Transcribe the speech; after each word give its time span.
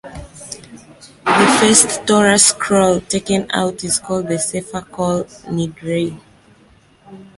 The 1.25 1.57
first 1.59 2.07
Torah-scroll 2.07 3.01
taken 3.01 3.45
out 3.51 3.83
is 3.83 3.99
called 3.99 4.29
the 4.29 4.39
"Sefer 4.39 4.81
Kol 4.81 5.25
Nidrei". 5.45 6.19